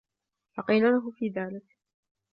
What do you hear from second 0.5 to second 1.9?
فَقِيلَ لَهُ فِي ذَلِكَ